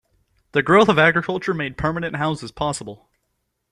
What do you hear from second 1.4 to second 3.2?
made permanent houses possible.